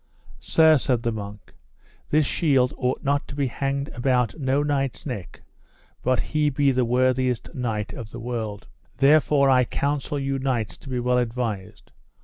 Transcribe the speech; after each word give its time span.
Sir, 0.39 0.77
said 0.79 1.03
the 1.03 1.11
monk, 1.11 1.53
this 2.09 2.25
shield 2.25 2.73
ought 2.75 3.03
not 3.03 3.27
to 3.27 3.35
be 3.35 3.45
hanged 3.45 3.89
about 3.89 4.35
no 4.39 4.63
knight's 4.63 5.05
neck 5.05 5.43
but 6.01 6.19
he 6.19 6.49
be 6.49 6.71
the 6.71 6.85
worthiest 6.85 7.53
knight 7.53 7.93
of 7.93 8.09
the 8.09 8.19
world; 8.19 8.65
therefore 8.97 9.47
I 9.51 9.63
counsel 9.63 10.17
you 10.19 10.39
knights 10.39 10.75
to 10.77 10.89
be 10.89 10.99
well 10.99 11.19
advised. 11.19 11.91